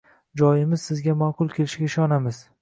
Joyimiz 0.41 0.85
sizga 0.89 1.15
ma’qul 1.19 1.53
kelishiga 1.59 1.87
ishonamiz. 1.91 2.43